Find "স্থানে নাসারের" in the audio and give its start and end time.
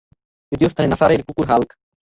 0.71-1.21